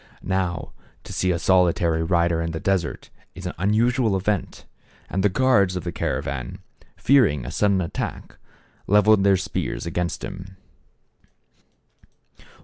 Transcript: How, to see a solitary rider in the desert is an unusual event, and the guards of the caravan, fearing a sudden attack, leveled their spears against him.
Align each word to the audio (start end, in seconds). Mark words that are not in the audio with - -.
How, 0.27 0.71
to 1.03 1.13
see 1.13 1.29
a 1.29 1.37
solitary 1.37 2.01
rider 2.01 2.41
in 2.41 2.53
the 2.53 2.59
desert 2.59 3.11
is 3.35 3.45
an 3.45 3.53
unusual 3.59 4.17
event, 4.17 4.65
and 5.11 5.21
the 5.23 5.29
guards 5.29 5.75
of 5.75 5.83
the 5.83 5.91
caravan, 5.91 6.57
fearing 6.97 7.45
a 7.45 7.51
sudden 7.51 7.81
attack, 7.81 8.35
leveled 8.87 9.23
their 9.23 9.37
spears 9.37 9.85
against 9.85 10.23
him. 10.23 10.57